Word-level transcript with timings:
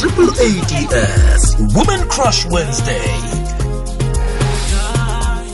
Triple 0.00 0.30
ADS 0.30 1.56
Women 1.76 2.08
Crush 2.08 2.46
Wednesday. 2.46 3.00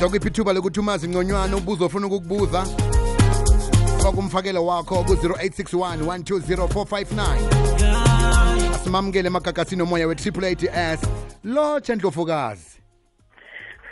sokuphi 0.01 0.29
ithuba 0.29 0.53
lokuthi 0.53 0.81
umazi 0.81 1.09
ngconywana 1.09 1.57
ubuzo 1.57 1.85
ofuna 1.87 2.07
ukukubuza. 2.07 2.67
Faka 4.03 4.19
umfakelo 4.19 4.67
wakho 4.67 5.05
ku-0861 5.05 5.97
120 5.97 8.75
asimamukele 8.75 9.27
emagagasini 9.27 9.83
omoya 9.83 10.07
we-triple 10.07 10.57
ads 10.75 11.01
lotsha 11.45 11.95
ndlovukazi 11.95 12.65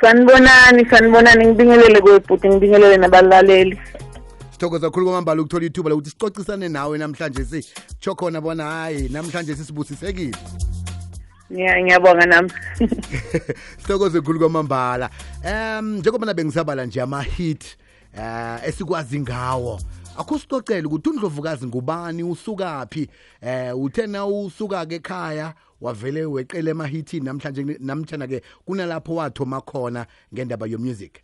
sanibonani 0.00 0.86
sanibonani. 0.90 1.46
Ngibingelele 1.46 2.00
kwebhuti 2.00 2.48
ngibingelele 2.48 2.96
nabalaleli 2.96 3.80
sithokoza 4.58 4.86
kakhulu 4.90 5.06
kwamambala 5.06 5.42
ukuthola 5.42 5.66
ithuba 5.66 5.90
lokuthi 5.90 6.10
sicocisane 6.10 6.68
nawe 6.68 6.98
namhlanje 6.98 7.44
si 7.44 7.64
tsho 8.00 8.14
khona 8.14 8.40
bona 8.40 8.64
hayi 8.64 9.08
namhlanje 9.08 9.54
sisibusisekile. 9.54 10.36
Ngiya- 11.52 11.82
ngiyabonga 11.82 12.26
nami. 12.26 12.50
Sithokoze 13.78 14.20
kakhulu 14.20 14.38
kwamambala. 14.38 15.10
Um 15.44 15.96
njengoba 15.98 16.34
bengisabala 16.34 16.86
nje 16.86 17.00
ama-hit 17.00 17.64
eh 18.18 18.58
esikwazi 18.68 19.20
ngawo 19.20 19.80
akusicocela 20.18 20.86
ukuthi 20.88 21.08
undlovukazi 21.10 21.66
ngubani 21.66 22.22
usukaphi? 22.22 23.08
Eh 23.40 23.78
uthe 23.78 24.06
na 24.06 24.26
usuka-ke 24.26 24.94
ekhaya 24.94 25.54
wavele 25.80 26.24
weqele 26.24 26.70
emahithini 26.70 27.24
namhlanje 27.26 27.76
namtshana-ke 27.80 28.42
kunalapho 28.66 29.14
wathoma 29.14 29.60
khona 29.60 30.06
ngendaba 30.34 30.66
yomusic. 30.66 31.22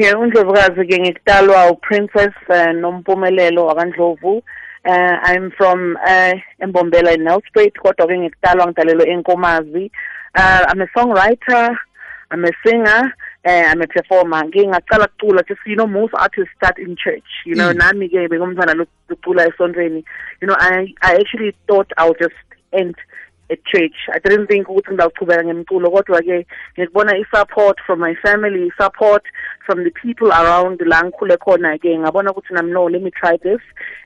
Okay 0.00 0.14
undlovukazi-ke 0.14 0.98
ngikutalwa 1.00 1.70
uprincess 1.70 2.34
uh, 2.48 2.72
nompumelelo 2.72 3.66
wakandlovu 3.66 4.42
uh, 4.84 5.30
i'm 5.34 5.50
from 5.50 5.96
uh, 5.96 6.40
embombela 6.58 7.12
in 7.12 7.22
nelspruit 7.24 7.78
kodwa-ke 7.78 8.18
ngikutalwa 8.18 8.66
ngidalelwe 8.66 9.10
enkomazi 9.10 9.92
uh, 10.38 10.72
i'm 10.72 10.80
a 10.82 10.88
songwriter 10.94 11.78
i'm 12.34 12.44
a 12.44 12.52
singer 12.64 13.12
uh, 13.44 13.72
i'm 13.72 13.82
a 13.82 13.86
performer. 13.86 14.44
Ngingacala 14.44 15.06
kucula 15.08 15.42
just 15.48 15.60
you 15.66 15.76
know 15.76 15.86
most 15.86 16.14
artists 16.14 16.54
start 16.56 16.78
in 16.78 16.96
church. 16.96 17.28
You 17.44 17.54
know 17.56 17.70
Mm. 17.72 17.78
nami-ke 17.78 18.28
bengumntwana 18.28 18.74
lokucula 18.74 19.46
esontweni 19.48 20.04
you 20.40 20.48
know 20.48 20.56
I, 20.58 20.94
i 21.02 21.14
actually 21.16 21.52
thought 21.66 21.92
i'll 21.98 22.14
just 22.14 22.34
end 22.72 22.94
at 23.50 23.64
church. 23.64 23.96
I 24.12 24.18
didn't 24.18 24.46
think 24.46 24.68
ukuthi 24.68 24.92
ngizawuchubeka 24.92 25.44
ngemculo 25.44 25.90
kodwa-ke 25.90 26.46
ngikubona 26.78 27.16
i-support 27.18 27.76
from 27.86 27.98
my 28.00 28.14
family 28.22 28.66
i-support 28.68 29.24
from 29.66 29.84
the 29.84 29.90
people 29.90 30.32
around 30.32 30.80
la 30.86 31.02
ngikhule 31.04 31.36
khona-ke 31.36 31.98
ngabona 31.98 32.30
ukuthi 32.30 32.54
nami 32.54 32.72
no 32.72 32.86
let 32.86 33.02
me 33.02 33.10
try 33.10 33.36
this 33.36 33.60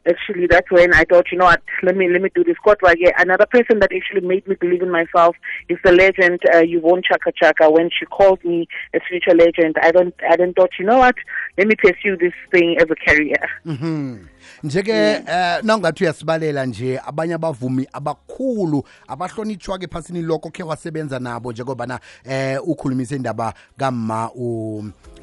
actually 0.07 0.47
that's 0.47 0.71
when 0.71 0.93
i 0.95 1.05
thought 1.05 1.27
you 1.33 1.39
know 1.39 1.45
what 1.47 1.63
let 1.83 1.97
me 1.97 2.09
let 2.09 2.23
me 2.23 2.31
do 2.35 2.45
this. 2.45 2.57
Kodwa-ke 2.65 3.13
another 3.19 3.47
person 3.47 3.79
that 3.81 3.91
actually 3.93 4.27
made 4.27 4.47
me 4.47 4.55
believe 4.55 4.83
in 4.83 4.91
myself 4.91 5.37
is 5.69 5.79
the 5.85 5.93
legend 5.93 6.41
uh, 6.55 6.63
Yvonne 6.63 7.03
Chaka 7.03 7.33
Chaka. 7.33 7.71
When 7.71 7.91
she 7.91 8.07
called 8.07 8.43
me 8.45 8.69
a 8.95 9.01
future 9.01 9.35
legend 9.35 9.77
i 9.83 9.91
don't 9.91 10.15
i 10.29 10.37
then 10.37 10.53
thought 10.55 10.71
you 10.79 10.85
know 10.85 10.99
what 10.99 11.15
let 11.59 11.67
me 11.67 11.75
pursue 11.77 12.17
this 12.17 12.33
thing 12.51 12.77
as 12.79 12.87
a 12.91 12.97
career. 12.97 13.43
Mhm. 13.67 14.19
nje-ke 14.65 15.17
um 15.17 15.67
nawungathi 15.67 16.05
uyasibalela 16.05 16.67
nje 16.67 17.01
abanye 17.07 17.35
abavumi 17.35 17.89
abakhulu 17.93 18.85
abahlonitshwa-ke 19.09 19.87
phasini 19.87 20.23
lokho 20.23 20.51
khe 20.51 20.63
wasebenza 20.63 21.19
nabo 21.19 21.53
njengobana 21.53 22.01
um 22.27 22.59
ukhulumise 22.67 23.17
indaba 23.17 23.55
kamma 23.77 24.31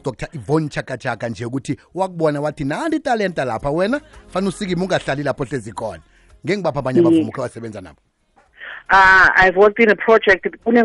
udr 0.10 0.28
ivon 0.34 0.70
chakachaka 0.70 1.30
nje 1.30 1.46
ukuthi 1.46 1.78
wakubona 1.96 2.42
wathi 2.42 2.64
nandi 2.64 2.98
italenta 2.98 3.46
lapha 3.46 3.70
wena 3.70 4.02
fanele 4.28 4.50
usikime 4.50 4.84
ungahlali 4.84 5.24
lapho 5.24 5.44
hlezi 5.44 5.72
khona 5.72 6.00
ngeke 6.46 6.58
ngibapha 6.58 6.80
abanye 6.80 7.00
abavumi 7.00 7.30
ukhe 7.30 7.42
wasebenza 7.42 7.82
nabo 7.82 8.00
Uh, 8.94 9.30
I've 9.38 9.56
worked 9.56 9.80
in 9.80 9.90
a 9.90 9.96
project. 9.96 10.46
It 10.46 10.60
was 10.66 10.76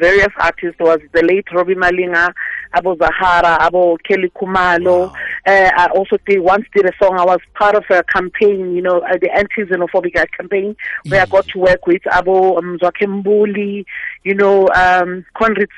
various 0.00 0.32
artists. 0.36 0.76
There 0.78 0.86
was 0.88 0.98
the 1.12 1.22
late 1.22 1.46
Robbie 1.52 1.76
Malinga, 1.76 2.32
Abo 2.74 2.98
Zahara, 2.98 3.58
Abo 3.60 3.96
Kelly 4.02 4.28
Kumalo. 4.34 5.12
Uh, 5.44 5.70
I 5.74 5.86
also 5.94 6.18
did 6.26 6.40
once 6.40 6.66
did 6.74 6.86
a 6.86 6.92
song. 7.02 7.18
I 7.18 7.24
was 7.24 7.40
part 7.54 7.74
of 7.74 7.84
a 7.90 8.02
campaign, 8.04 8.74
you 8.74 8.82
know, 8.82 9.00
uh, 9.00 9.16
the 9.20 9.30
anti-xenophobic 9.34 10.14
campaign, 10.36 10.76
where 11.08 11.22
I 11.22 11.26
got 11.26 11.46
to 11.48 11.58
work 11.58 11.86
with 11.86 12.02
Abo 12.02 12.58
Mbuli, 12.60 13.84
you 14.24 14.34
know, 14.34 14.68
um, 14.68 15.24
Conrad 15.36 15.68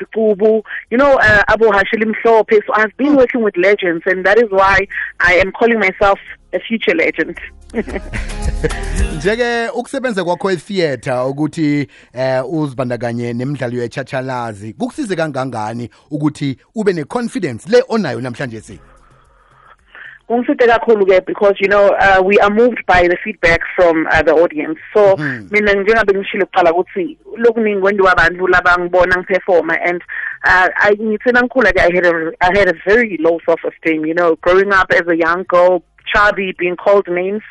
you 0.91 0.99
know, 0.99 1.15
uh, 1.15 1.43
Abo 1.49 1.73
Hashilim 1.73 2.13
Mhlope. 2.25 2.61
So 2.67 2.73
I've 2.75 2.97
been 2.97 3.17
working 3.17 3.43
with 3.43 3.57
legends, 3.57 4.05
and 4.07 4.25
that 4.27 4.39
is 4.39 4.51
why 4.51 4.87
I 5.21 5.35
am 5.35 5.53
calling 5.53 5.79
myself 5.79 6.19
a 6.53 6.61
future 6.61 6.95
legend. 6.95 7.39
nje-ke 9.17 9.69
ukusebenza 9.69 10.25
kwakho 10.25 10.51
etheatre 10.51 11.13
ukuthi 11.13 11.89
eh 12.13 12.45
uzibandakanye 12.53 13.33
nemidlalo 13.33 13.83
yechachalazi 13.83 14.73
kukusize 14.73 15.17
kangangani 15.17 15.91
ukuthi 16.11 16.57
ube 16.75 16.93
ne-confidence 16.93 17.69
le 17.71 17.85
onayo 17.89 18.21
namhlanje 18.21 18.61
si 18.61 18.81
kungiside 20.29 20.67
kakhulu 20.67 21.07
ke 21.07 21.21
because 21.27 21.55
you 21.61 21.69
know 21.69 21.89
uh, 22.01 22.23
we 22.25 22.39
are 22.39 22.51
moved 22.51 22.85
by 22.87 23.07
the 23.09 23.17
feedback 23.25 23.61
from 23.77 24.07
uh, 24.11 24.23
the 24.23 24.33
audience. 24.33 24.79
So 24.95 25.17
mina 25.51 25.73
njengabe 25.73 26.15
ngishilo 26.15 26.47
kuqala 26.47 26.73
ukuthi 26.73 27.19
lokuningi 27.37 27.81
kwendiwa 27.81 28.13
abantu 28.13 28.49
labangibona 28.49 29.17
ngiperforma 29.17 29.75
and 29.85 30.03
uh, 30.45 30.69
I 30.77 30.97
ngithena 30.97 31.43
ngikhula 31.43 31.73
ke 31.73 31.81
I 31.81 31.91
had 31.95 32.07
a 32.07 32.33
I 32.41 32.59
had 32.59 32.69
a 32.69 32.79
very 32.87 33.17
low 33.21 33.39
self 33.45 33.61
esteem 33.65 34.07
you 34.07 34.15
know 34.15 34.37
growing 34.37 34.73
up 34.73 34.93
as 34.93 35.07
a 35.09 35.17
young 35.17 35.45
girl 35.45 35.83
chubby 36.07 36.53
being 36.59 36.77
called 36.77 37.09
names. 37.09 37.43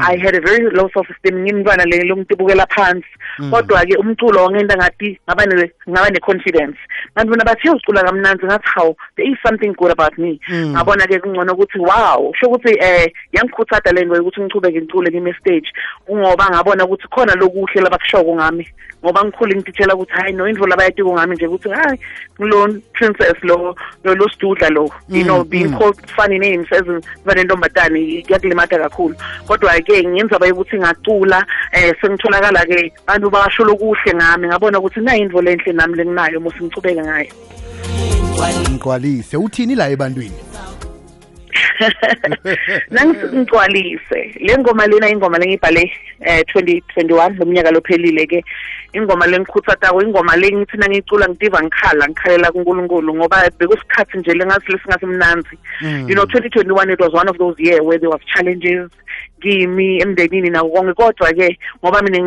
I 0.00 0.16
had 0.16 0.34
a 0.34 0.40
very 0.40 0.68
low 0.70 0.88
self 0.92 1.06
esteem 1.10 1.44
ngimntwana 1.44 1.84
le 1.84 2.04
lomtibukela 2.08 2.66
phansi. 2.66 3.06
Kodwa 3.50 3.86
ke 3.86 3.96
umculo 3.96 4.44
wangenda 4.44 4.76
ngathi 4.76 5.18
ngaba 5.28 5.46
ne 5.46 5.70
ngaba 5.88 6.10
ne 6.10 6.18
confidence 6.20 6.78
abantu 7.14 7.30
bona 7.30 7.44
bathi 7.44 7.70
uzicula 7.70 8.02
kamnandi 8.02 8.46
ngathi 8.46 8.66
how 8.74 8.96
there 9.16 9.30
is 9.30 9.38
something 9.46 9.72
good 9.74 9.92
about 9.92 10.18
me. 10.18 10.40
Ngabona 10.50 11.06
ke 11.06 11.20
kungcono 11.20 11.52
ukuthi 11.52 11.78
wow. 11.78 12.32
Sho 12.34 12.46
ukuthi 12.48 12.76
eh 12.80 13.12
yangikhuthaza 13.32 13.92
le 13.92 14.04
nto 14.04 14.20
ukuthi 14.20 14.40
ngichubeke 14.40 14.80
ngicule 14.80 15.10
kimi 15.10 15.34
stage 15.34 15.68
ngoba 16.10 16.50
ngabona 16.50 16.84
ukuthi 16.84 17.08
khona 17.08 17.34
lokuhle 17.34 17.80
labakushoko 17.82 18.34
ngami. 18.34 18.68
Ngoba 19.04 19.24
ngikhule 19.24 19.56
ngititshela 19.56 19.94
ukuthi 19.94 20.12
hayi 20.12 20.32
no 20.32 20.48
indvo 20.48 20.66
labayatiko 20.66 21.12
ngami 21.12 21.34
nje 21.36 21.46
ukuthi 21.46 21.68
hayi 21.68 21.98
ngilo 22.40 22.68
princess 22.92 23.36
lo 23.42 23.76
lo 24.04 24.28
sidudla 24.28 24.68
lo 24.70 24.90
you 25.08 25.24
know 25.24 25.44
being 25.44 25.70
called 25.78 25.96
funny 26.16 26.38
names 26.38 26.66
as 26.72 26.86
vanentombatane 27.24 28.00
kuyakulimata 28.26 28.78
kakhulu. 28.78 29.14
Kodwa 29.46 29.80
ke 29.80 30.04
ngenza 30.04 30.38
baye 30.38 30.52
ukuthi 30.52 30.76
ngacula 30.78 31.46
eh 31.72 31.94
sengitholakala 32.00 32.66
ke 32.66 32.92
abantu 33.06 33.30
basho 33.30 33.64
lokuhle 33.64 34.14
ngami. 34.14 34.48
Ngabona 34.48 34.78
ukuthi 34.78 35.00
nayi 35.00 35.20
indvo 35.20 35.42
lenhle 35.42 35.72
nami 35.72 35.96
lenginayo 35.96 36.40
musi 36.40 36.64
ngicubeke 36.64 37.02
ngayo. 37.02 37.32
Ngigcwalise. 38.68 39.36
Uthini 39.36 39.74
la 39.74 39.88
ebantwini? 39.88 40.55
nangigcwalise. 42.90 44.34
Le 44.40 44.58
ngoma 44.58 44.86
lena 44.86 45.08
ingoma 45.08 45.38
lengibhale 45.38 45.92
eh 46.20 46.42
2021 46.54 47.38
lomnyaka 47.38 47.70
lophelile 47.70 48.26
ke 48.26 48.44
ingoma 48.92 49.26
lengikhuthatako 49.26 50.02
ingoma 50.02 50.36
le 50.36 50.52
ngithi 50.52 50.76
nangicula 50.76 51.28
ngitiva 51.28 51.62
ngikhala 51.62 52.08
ngikhalela 52.08 52.52
kuNkulunkulu 52.52 53.14
ngoba 53.14 53.50
bekusikhathi 53.58 54.18
nje 54.18 54.34
lengathi 54.34 54.72
lesingasemnanzi 54.72 55.58
you 56.08 56.14
know 56.14 56.24
2021 56.24 56.92
it 56.92 57.00
was 57.00 57.12
one 57.12 57.28
of 57.28 57.38
those 57.38 57.54
year 57.58 57.82
where 57.82 57.98
there 57.98 58.10
was 58.10 58.20
challenges 58.34 58.90
kimi 59.40 60.00
emndenini 60.00 60.50
nako 60.50 60.68
konke. 60.68 60.94
Kodwa 60.94 61.32
ke 61.32 61.58
ngoba 61.82 62.02
mina 62.02 62.18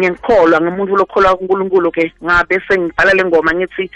ngumuntu 0.62 0.96
lokholwa 0.96 1.36
kuNkulunkulu 1.38 1.92
ke 1.92 2.14
ngabe 2.24 2.62
sengibhala 2.68 3.14
le 3.14 3.24
ngoma 3.26 3.54
ngithi 3.54 3.90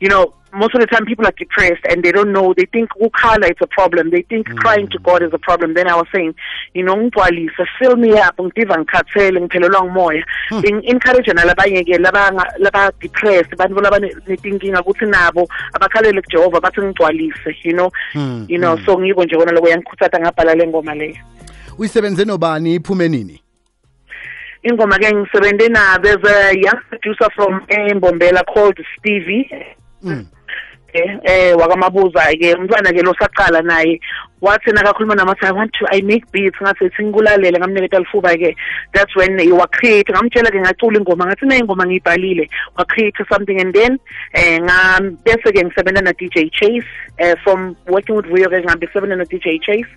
you 0.00 0.08
know 0.08 0.32
most 0.52 0.74
of 0.74 0.80
the 0.80 0.86
time 0.86 1.04
people 1.04 1.26
are 1.26 1.34
depressed 1.36 1.84
and 1.88 2.02
they 2.02 2.12
don't 2.12 2.32
know 2.32 2.54
they 2.54 2.64
think 2.66 2.88
ukukhala 3.00 3.50
is 3.50 3.56
a 3.60 3.66
problem. 3.66 4.10
They 4.10 4.22
think 4.22 4.48
mm. 4.48 4.56
crying 4.56 4.88
to 4.88 4.98
god 4.98 5.22
is 5.22 5.32
a 5.32 5.38
problem. 5.38 5.74
Then 5.74 5.88
i 5.88 5.94
was 5.94 6.06
saying 6.14 6.34
you 6.74 6.82
know 6.82 6.94
ngigcwalise 6.96 7.66
fill 7.78 7.96
me 7.96 8.12
up 8.18 8.36
ngidiva 8.36 8.78
ngikhathele 8.78 9.40
ngiphelelwa 9.40 9.84
ngumoya. 9.84 10.24
Hmm. 10.48 10.64
Encourage 10.64 11.32
nalabanye 11.32 11.84
ke 11.84 11.98
laba 11.98 12.30
laba 12.58 12.92
depressed 13.00 13.52
abantu 13.52 13.80
laba 13.80 13.98
netinkinga 13.98 14.82
ukuthi 14.82 15.06
nabo 15.06 15.48
abakhalele 15.72 16.22
kujehova 16.22 16.60
bathi 16.60 16.80
ngigcwalise 16.80 17.56
you 17.62 17.72
know? 17.72 17.90
Hmm, 18.12 18.44
you 18.48 18.58
know 18.58 18.76
hmm. 18.76 18.86
so 18.86 18.98
ngiko 18.98 19.24
nje 19.24 19.36
kona 19.36 19.52
lokho 19.52 19.68
yangikhuthaza 19.68 20.20
ngabhala 20.20 20.54
le 20.54 20.66
ngoma 20.66 20.94
leyo 20.94 21.16
uyisebenze 21.78 22.24
nobani? 22.24 22.74
Iphume 22.74 23.08
nini? 23.08 23.42
Ingoma 24.62 24.98
ke 24.98 25.12
ngisebenze 25.12 25.68
na 25.68 25.98
there's 25.98 26.24
a 26.24 26.54
young 26.58 26.80
producer 26.88 27.30
from 27.34 27.60
Embombela 27.68 28.42
called 28.52 28.78
Stevie. 28.98 29.48
Eh 30.94 31.52
wakamabuza 31.56 32.32
ke 32.40 32.54
umntwana 32.54 32.92
ke 32.92 33.02
losaqala 33.02 33.62
naye. 33.62 34.00
Wathi 34.40 34.72
nakakhuluma 34.72 35.14
namathi 35.14 35.44
i 35.44 35.52
want 35.52 35.70
to 35.78 35.86
i 35.92 36.00
make 36.00 36.30
beats. 36.32 36.56
Ngasethi 36.60 37.02
ngikulalele 37.02 37.58
ngamniketa 37.58 37.98
lifuba 37.98 38.36
ke. 38.36 38.56
That's 38.94 39.14
when 39.14 39.36
wacreate 39.36 40.08
ngamtshela 40.08 40.50
ke 40.50 40.58
ngacula 40.58 40.98
ingoma. 40.98 41.26
Ngathi 41.26 41.46
na 41.46 41.56
ingoma 41.56 41.86
ngiyibhalile. 41.86 42.48
Wacreate 42.78 43.24
something 43.30 43.60
and 43.60 43.74
then 43.74 43.98
eh 44.32 44.58
bese 45.24 45.52
ke 45.52 45.62
ngisebenza 45.62 46.02
na 46.02 46.12
DJ 46.12 46.50
Chase 46.50 46.88
eh 47.18 47.34
from 47.44 47.76
working 47.86 48.16
with 48.16 48.26
Vuyo 48.26 48.48
ke 48.48 48.62
ngihambe 48.64 48.88
sebenza 48.92 49.16
na 49.16 49.24
DJ 49.24 49.60
Chase. 49.60 49.92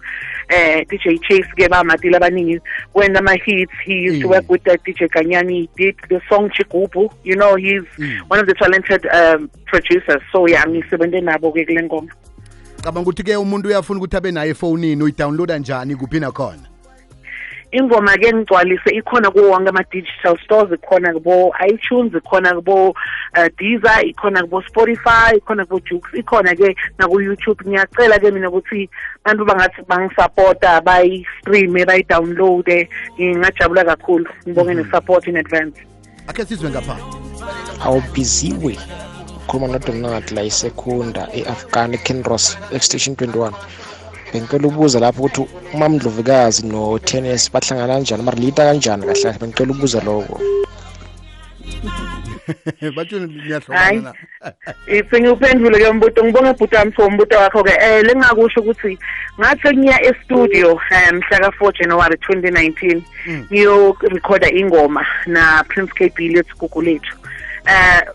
Eh 0.50 0.84
DJ 0.90 1.19
Chase 1.22 1.51
ke 1.56 1.69
ba 1.69 1.84
madila 1.84 2.19
abaningi. 2.19 2.60
When 2.94 3.16
ama 3.16 3.36
hits 3.46 3.74
he 3.86 3.94
used 4.10 4.22
to 4.22 4.28
work 4.28 4.50
with 4.50 4.68
uh, 4.68 4.78
DJ 4.86 5.10
Kanyani 5.10 5.50
he 5.51 5.69
did 5.78 5.96
the 6.10 6.22
song 6.30 6.50
Chigubu 6.50 7.12
you 7.24 7.36
know 7.36 7.56
he's 7.56 7.84
mm. 7.98 8.19
one 8.30 8.40
of 8.40 8.48
the 8.48 8.54
talented 8.54 9.06
um, 9.07 9.50
producers. 9.66 10.22
So 10.31 10.48
yeah 10.48 10.66
ngisebenze 10.66 11.22
nabo 11.22 11.51
ke 11.51 11.66
kule 11.66 11.84
ngoma. 11.84 12.10
Cabanga 12.81 13.10
ukuthi 13.10 13.24
ke 13.24 13.38
umuntu 13.38 13.68
uyafuna 13.68 14.00
ukuthi 14.00 14.18
abe 14.18 14.31
naye 14.31 14.50
efonini 14.51 15.04
uyidownloada 15.04 15.57
njani 15.57 15.96
kuphi 15.96 16.19
nakhona 16.19 16.69
ingoma 17.71 18.18
ke 18.18 18.33
ngigcwalise 18.33 18.89
ikhona 18.95 19.31
kuwo 19.31 19.50
wonke 19.50 19.69
ama-digital 19.69 20.38
stores 20.44 20.71
ikhona 20.74 21.13
kubo 21.13 21.54
iTunes 21.68 22.13
ikhona 22.13 22.56
kubo 22.56 22.89
uh, 22.89 23.48
Deezer 23.57 24.06
ikhona 24.06 24.42
kubo 24.42 24.62
Spotify 24.62 25.38
ikhona 25.38 25.66
kubo 25.66 25.80
Joox 25.80 26.04
ikhona 26.13 26.56
ke 26.56 26.75
naku 26.98 27.21
YouTube 27.21 27.63
ngiyacela 27.68 28.19
ke 28.19 28.31
mina 28.31 28.50
ukuthi 28.50 28.89
abantu 29.24 29.45
bangathi 29.45 29.81
bangisupporta 29.88 30.81
bayi-streame 30.81 31.86
bayi-downloade. 31.86 32.89
Ngingajabula 33.19 33.86
kakhulu. 33.86 34.25
Ngibonge 34.48 34.74
mhm. 34.74 34.83
ne-support 34.83 35.27
in 35.27 35.38
advance. 35.38 35.81
Akhe 36.27 36.45
sizwe 36.45 36.69
ngapha. 36.69 36.98
Awubhiziwe 37.86 38.77
ukhuluma 39.50 39.68
nodonald 39.68 40.31
la 40.31 40.44
isekunda 40.44 41.27
e-afghan 41.33 41.98
kinross 41.98 42.57
exstation 42.72 43.15
21 43.15 43.54
bengicela 44.34 44.68
ukubuza 44.68 45.00
lapho 45.00 45.20
ukuthi 45.24 45.42
umamdlovukazi 45.74 46.66
no-tennis 46.68 47.52
bahlangana 47.52 47.94
kanjani 47.94 48.24
mara 48.24 48.38
liyita 48.38 48.64
kanjani 48.64 49.06
kahle 49.06 49.24
kahle? 49.24 49.40
Bengicela 49.40 49.72
ukubuza 49.72 50.00
lokho. 50.06 50.40
Batshoni 52.96 53.28
niyahlobana 53.34 54.14
sengiwuphendule 55.10 55.78
ke 55.81 55.88
umbuto 55.90 56.24
ngibonge 56.24 56.54
bhuti 56.54 56.76
wami 56.76 56.92
for 56.92 57.06
umbuto 57.06 57.38
wakho-ke 57.38 57.74
um 57.74 58.06
lengingakusho 58.06 58.62
ukuthi 58.62 58.98
ngathi 59.40 59.78
ngiya 59.78 60.02
estudio 60.02 60.72
um 60.74 61.16
mhla 61.16 61.40
ka-four 61.40 61.74
january 61.74 62.18
twenty 62.18 62.52
nineteen 62.52 63.04
mm. 63.28 63.46
ngiyorekhoda 63.52 64.50
ingoma 64.52 65.06
na 65.25 65.64
prince 65.64 65.94
k 65.94 66.10
b 66.16 66.30
lethu 66.30 66.58
gugu 66.58 66.82
lethu 66.82 67.16
um 67.68 68.14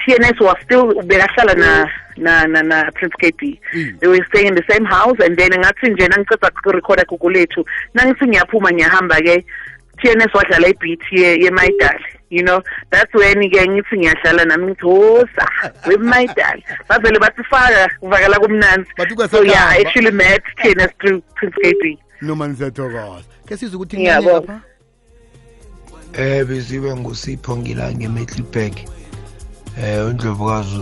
TNS 0.00 0.40
was 0.40 0.56
still 0.64 1.02
bekahlala 1.02 1.54
na 1.54 1.90
na 2.20 2.46
na 2.46 2.62
na 2.62 2.90
Prince 2.90 3.16
KB 3.16 3.60
mm. 3.74 4.00
they 4.00 4.08
were 4.08 4.24
staying 4.28 4.48
in 4.48 4.54
the 4.54 4.64
same 4.70 4.84
house 4.84 5.18
and 5.24 5.36
then 5.38 5.50
ngathi 5.50 5.90
nje 5.90 6.08
nangiceda 6.08 6.48
ukurecorda 6.48 7.04
gugu 7.04 7.30
lethu 7.30 7.64
nangithi 7.94 8.26
ngiyaphuma 8.26 8.72
ngiyahamba 8.72 9.20
ke 9.20 9.44
TNS 10.02 10.34
wadlala 10.34 10.68
ibeat 10.68 11.02
ye 11.12 11.42
yeMaidali 11.44 12.04
you 12.30 12.42
know? 12.42 12.62
That's 12.90 13.12
when 13.14 13.50
ke 13.50 13.66
ngithi 13.66 13.96
ngiyadlala 13.96 14.44
nami 14.44 14.66
ngithi 14.66 14.86
hosa 14.86 15.44
weMaidali 15.86 16.64
bavele 16.88 17.18
bathifaka 17.18 17.90
kuvakala 18.00 18.38
kumnanzi. 18.38 19.30
So 19.30 19.42
yeah 19.42 19.66
I 19.68 19.82
actually 19.86 20.10
met 20.10 20.42
TNS 20.58 20.92
through 21.00 21.22
Prince 21.34 21.56
KB 21.56 21.98
noma 22.22 22.48
ngisathokoza 22.48 23.24
ke 23.46 23.56
sizwe 23.56 23.76
ukuthi 23.76 23.98
ngiyapha 23.98 24.60
eh 26.12 26.44
beziwe 26.44 26.96
ngusipho 26.96 27.56
ngilange 27.56 28.08
Middelburg 28.08 28.74
eh 29.78 30.06
uNdlovukazi 30.06 30.76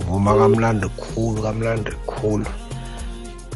uvuma 0.00 0.34
kamnandi 0.34 0.88
kukhulu 0.88 1.42
kamnandi 1.42 1.90
kukhulu 1.90 2.46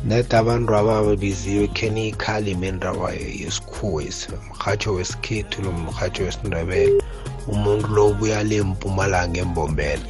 net 0.05 0.35
abantu 0.35 0.77
ababa 0.77 1.17
biziwe 1.17 1.67
kheni 1.69 2.09
ikhalime 2.09 2.69
indaba 2.69 3.13
yesikhuwa 3.13 4.03
mrhatsho 4.49 4.95
wesikhethu 4.95 5.63
lo 5.63 5.73
mrhatsho 5.73 6.23
wesindebele. 6.25 7.03
Umuntu 7.49 7.89
lo 7.95 8.09
ubuya 8.09 8.43
le 8.43 8.63
mpumalanga 8.63 9.41
embombela. 9.41 10.03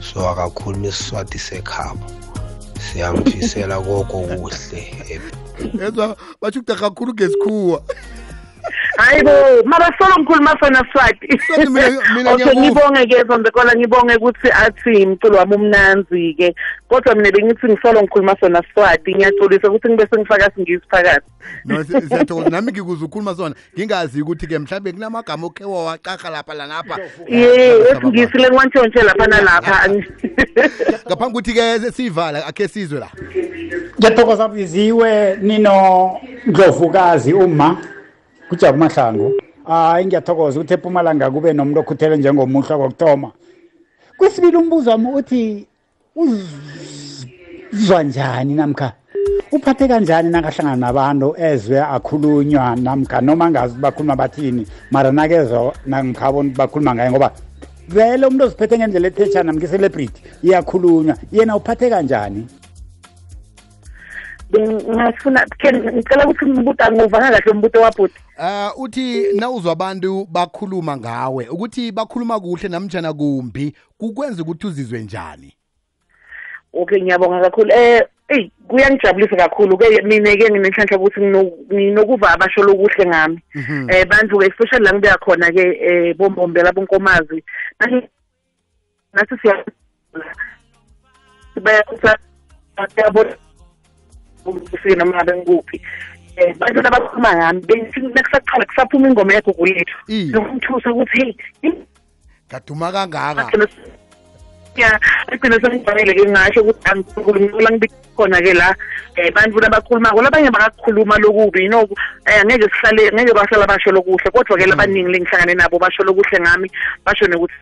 So 0.00 0.28
akakhuluma 0.28 0.88
isiswati 0.88 1.38
sekhabo. 1.38 2.00
Siyamfisela 2.80 3.80
koko 3.80 4.20
kuhle 4.20 4.80
yezwa 5.80 6.16
batsho 6.40 6.60
ukuda 6.60 6.74
kakhulu 6.74 7.12
ngesikhuwa. 7.14 7.82
Hayi 8.98 9.22
bo 9.22 9.32
mabasolo 9.64 10.14
ngikhuluma 10.18 10.56
sona 10.60 10.82
swati. 10.92 11.28
Okay 12.32 12.54
ngibonge 12.60 13.06
ke 13.06 13.24
zombekola 13.28 13.76
ngibonge 13.76 14.16
ukuthi 14.16 14.50
athi 14.50 15.02
imculo 15.02 15.38
wami 15.38 15.54
umnanzi 15.54 16.34
ke. 16.34 16.54
Kodwa 16.88 17.14
mina 17.14 17.30
bengithi 17.30 17.66
ngisolo 17.66 18.02
ngikhuluma 18.02 18.36
sona 18.40 18.62
swati. 18.74 19.14
Ngiyaxolisa 19.14 19.68
ukuthi 19.68 19.88
ngibe 19.88 20.06
sengifaka 20.10 20.50
singisi 20.54 20.86
phakathi. 20.90 21.30
No 21.64 21.84
siyathokoza. 21.84 22.50
Nami 22.50 22.72
ngikuze 22.72 23.04
ukhuluma 23.04 23.34
sona. 23.34 23.54
Ngingazi 23.76 24.22
ukuthi 24.22 24.46
ke 24.46 24.58
mhlawumbe 24.58 24.92
kunamagama 24.92 25.46
okhe 25.46 25.64
wawaqaqa 25.64 26.30
lapha 26.30 26.54
lanapha 26.54 26.98
ye 27.28 27.78
esingisi 27.90 28.38
lengiwantshontshe 28.38 29.02
lapha 29.02 29.26
nalapha. 29.26 29.88
Ngaphambi 31.06 31.38
ukuthi 31.38 31.54
ke 31.54 31.92
siyivala 31.92 32.46
akhe 32.46 32.68
sizwe 32.68 32.98
la. 33.00 33.08
Ngiyathokoza 33.98 34.48
biziwe 34.48 35.36
nino 35.40 36.20
ndlovukazi 36.46 37.32
uma. 37.32 37.97
Kujabu 38.48 38.78
mahlangu 38.78 39.32
hayi 39.66 40.06
ngiyathokoza 40.06 40.60
ukuthi 40.60 40.74
epumalanga 40.74 41.30
kube 41.30 41.52
nomuntu 41.52 41.80
okhuthele 41.80 42.16
njengomuhla 42.16 42.78
kokuthoma 42.78 43.30
kwesibili 44.18 44.56
umbuzo 44.56 44.90
wami 44.90 45.08
uthi 45.18 45.66
uzwa 47.72 48.02
njani 48.02 48.54
namkha 48.54 48.92
uphathe 49.52 49.88
kanjani 49.88 50.30
nakahlangana 50.30 50.76
nabantu 50.76 51.34
ezwe 51.38 51.80
akhulunywa 51.80 52.76
namkha 52.76 53.20
noma 53.20 53.50
ngazi 53.50 53.74
bakhuluma 53.74 54.16
bathini 54.16 54.66
mara 54.90 55.12
nakezwa 55.12 55.74
namkhabona 55.86 56.50
bakhuluma 56.56 56.94
ngaye 56.94 57.10
ngoba 57.10 57.30
vele 57.88 58.26
umuntu 58.26 58.44
oziphethe 58.44 58.78
ngendlela 58.78 59.08
ethetshana 59.08 59.52
mke-celebrity 59.52 60.20
iyakhulunywa 60.42 61.16
yena 61.32 61.56
uphathe 61.56 61.90
kanjani? 61.90 62.46
Ngingafuna 64.52 65.46
ngicela 65.92 66.24
ukuthi 66.24 66.46
ngibuta 66.46 66.92
nguvanga 66.92 67.30
kahle 67.30 67.52
umbuto 67.52 67.80
wabhuti 67.80 68.20
uh 68.38 68.80
uthi 68.80 69.32
nawuzwa 69.32 69.72
abantu 69.72 70.26
bakhuluma 70.30 70.96
ngawe 70.96 71.48
ukuthi 71.48 71.92
bakhuluma 71.92 72.40
kuhle 72.40 72.68
namjana 72.68 73.12
kumbi 73.12 73.74
kukwenza 73.98 74.42
ukuthi 74.42 74.66
uzizwe 74.66 75.00
njani? 75.00 75.54
Okay 76.72 77.02
ngiyabonga 77.02 77.40
kakhulu. 77.40 77.72
Eh 77.72 78.02
eyi 78.28 78.52
kuyangijabulisa 78.68 79.36
kakhulu. 79.36 79.78
Ke 79.78 80.02
mina 80.02 80.36
ke 80.36 80.50
nginenhlanhla 80.50 80.96
ukuthi 80.96 81.20
nginokuva 81.20 82.30
abasho 82.30 82.62
lokuhle 82.62 83.06
ngami. 83.06 83.42
Mhm. 83.54 83.90
eh 83.90 84.06
bantu 84.06 84.42
especially 84.42 84.84
la 84.84 84.92
ngibeya 84.92 85.18
khona 85.18 85.52
ke 85.52 85.62
eh 85.80 86.16
bombombela 86.16 86.72
bonkomazi 86.72 87.44
nathi 89.12 89.34
siya 89.42 89.64
siyabona 92.94 93.36
ukuthi 94.44 94.96
noma 94.96 95.16
ngabe 95.16 95.32
ngikuphi 95.36 95.80
um 96.38 96.52
bantu 96.58 96.82
labakhuluma 96.82 97.36
ngami 97.36 97.60
bengithi 97.60 98.00
nakusaqala 98.00 98.64
kusaphuma 98.66 99.08
ingoma 99.08 99.34
yagugu 99.34 99.66
lethu 99.66 99.96
ngomthusa 100.08 100.90
ukuthi 100.92 101.36
hey 101.62 101.72
kaduma 102.48 102.92
kangaka. 102.92 103.68
Ya 104.76 104.94
agcine 105.26 105.58
sengifanele-ke 105.60 106.22
ngasho 106.30 106.62
ukuthi 106.62 106.86
angikhulumela 106.90 107.70
ngibikhona-ke 107.70 108.52
la 108.54 108.70
um 109.18 109.30
bantu 109.34 109.58
labakhulumako 109.60 110.22
labanye 110.22 110.50
bakakukhuluma 110.50 111.18
lokubi 111.18 111.64
you 111.64 111.70
know 111.70 111.82
um 111.82 111.96
angeke 112.26 112.70
sihlale 112.70 113.10
ngeke 113.10 113.34
bahlala 113.34 113.66
basho 113.66 113.90
lokuhle 113.90 114.30
kodwa-ke 114.30 114.66
labaningi 114.70 115.10
lengihlangane 115.10 115.54
nabo 115.54 115.78
basho 115.78 116.02
lokuhle 116.06 116.38
ngami 116.40 116.70
basho 117.04 117.26
nokuthi 117.26 117.58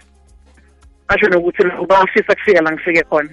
basho 1.08 1.26
nokuthi 1.28 1.62
bafisa 1.88 2.34
kufika 2.34 2.60
la 2.60 2.72
ngifike 2.72 3.02
khona. 3.08 3.30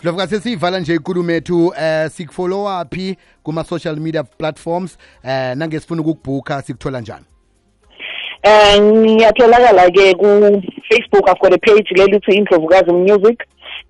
ndlovuka 0.00 0.26
sesiyivala 0.26 0.80
nje 0.80 0.94
ikulumo 0.94 1.30
ethu 1.30 1.74
eh 1.80 2.10
sikufolowaphi 2.10 3.16
kuma-social 3.42 3.96
media 3.96 4.22
platforms 4.22 4.98
eh 5.24 5.56
nangesifuna 5.56 6.00
ukukubhukha 6.00 6.62
sikuthola 6.62 7.00
njani? 7.00 7.24
Eh 8.42 8.80
ngiyatholakala-ke 8.80 10.14
ku-facebook 10.14 11.28
i've 11.28 11.40
got 11.40 11.54
a 11.54 11.58
page 11.58 11.90
lelithi 11.96 12.32
indlovukazi 12.32 12.92
music. 12.92 13.42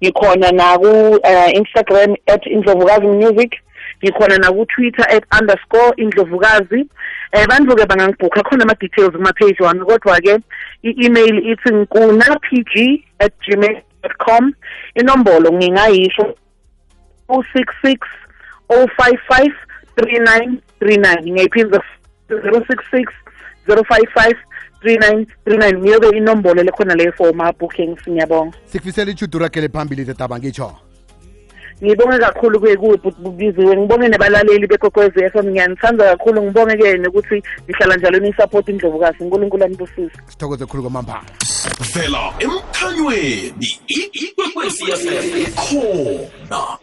Ngikhona 0.03 0.51
naku-instagram 0.53 2.11
eh, 2.11 2.17
uh, 2.29 2.35
at 2.35 2.47
indlovukazi 2.47 3.07
music. 3.07 3.53
Ngikhona 4.03 4.39
naku-twitter 4.39 5.07
at 5.11 5.25
underscore 5.41 5.93
indlovukazi. 5.97 6.81
Um 6.81 6.89
eh, 7.33 7.47
bantu-ke 7.49 7.87
bangangibhukha 7.87 8.43
khona 8.43 8.63
ama-details 8.63 9.13
kuma-page 9.13 9.61
wami. 9.61 9.85
Kodwa-ke 9.85 10.39
i-email 10.83 11.53
ithi 11.53 11.71
nkunapg 11.75 13.03
at 13.19 13.33
gmail 13.49 13.77
com. 14.15 14.53
Inombolo 14.95 15.53
ngingayisho 15.53 16.35
066 17.29 17.99
055 18.69 19.53
3939 19.97 21.33
ngiyayiphinza 21.33 21.83
066 22.29 23.05
055 23.69 24.35
3939 24.83 25.79
ngiyobe 25.79 26.09
inombolo 26.17 26.63
lekhona 26.63 26.95
leyo 26.95 27.13
for 27.13 27.35
ma 27.35 27.53
bookings 27.53 28.09
ngiyabonga. 28.09 28.57
Sikufisela 28.67 29.11
ichudu 29.11 29.39
rakele 29.39 29.69
phambili 29.69 30.05
tetaba 30.05 30.39
ngitsho 30.39 30.77
ngibonge 31.83 32.19
kakhulu 32.19 32.61
ke 32.61 32.77
kuwe 32.77 32.97
bubiziwe 33.19 33.77
ngibonge 33.77 34.09
nabalaleli 34.09 34.67
bekwekwezi 34.67 35.25
f 35.25 35.35
m 35.37 35.51
ngiyanithanda 35.51 36.05
kakhulu 36.17 36.43
ngibonge-ke 36.43 36.97
nokuthi 36.99 37.43
nihlala 37.69 37.97
njalo 37.97 38.19
niyisupport 38.19 38.69
indlovukazi 38.69 39.19
unkulunkulu 39.21 39.65
anibusise 39.65 40.17
sithokoze 40.29 40.67
khulu 40.67 40.83
kwamambala 40.83 41.25
vela 41.95 42.33
emkhanyweni 42.39 43.69
ikwekwezi 43.89 44.85
fm 44.85 45.37
ikhona 45.43 46.79